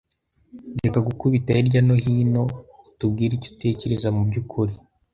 Reka 0.83 0.99
gukubita 1.07 1.57
hirya 1.57 1.81
nohino 1.87 2.41
utubwire 2.89 3.33
icyo 3.35 3.49
utekereza 3.53 4.07
mubyukuri. 4.15 4.73